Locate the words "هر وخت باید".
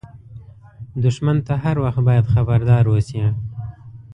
1.63-2.31